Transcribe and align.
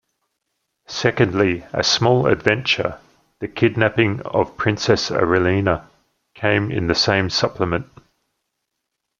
Secondly, 0.87 1.63
a 1.73 1.83
small 1.83 2.25
adventure, 2.25 2.97
"The 3.37 3.47
Kidnapping 3.47 4.21
of 4.21 4.57
Princess 4.57 5.11
Arelina", 5.11 5.85
came 6.33 6.71
in 6.71 6.87
the 6.87 6.95
same 6.95 7.29
supplement. 7.29 7.85